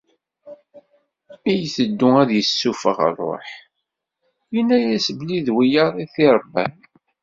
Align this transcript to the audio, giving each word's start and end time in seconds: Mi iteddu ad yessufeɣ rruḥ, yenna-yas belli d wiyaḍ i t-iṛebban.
Mi 1.41 1.53
iteddu 1.65 2.09
ad 2.21 2.29
yessufeɣ 2.33 2.97
rruḥ, 3.17 3.47
yenna-yas 4.53 5.07
belli 5.17 5.39
d 5.45 5.47
wiyaḍ 5.55 5.93
i 6.03 6.05
t-iṛebban. 6.13 6.73